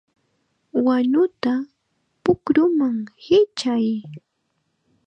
¡Wanuta 0.85 1.53
pukruman 2.23 2.97
hichay! 3.23 3.87